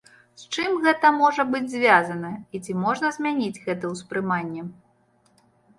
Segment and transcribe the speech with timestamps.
[0.43, 4.61] З чым гэта можа быць звязана і ці можна змяніць гэта ўспрыманне?